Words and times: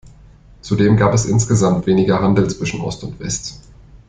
Zudem 0.63 0.97
gab 0.97 1.13
es 1.13 1.25
insgesamt 1.27 1.85
weniger 1.85 2.21
Handel 2.23 2.49
zwischen 2.49 2.81
Ost 2.81 3.03
und 3.03 3.19
West. 3.19 3.61